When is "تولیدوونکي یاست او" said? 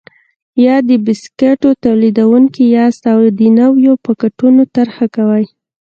1.85-3.19